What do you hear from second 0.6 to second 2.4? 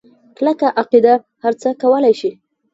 عقیده هرڅه کولی شي.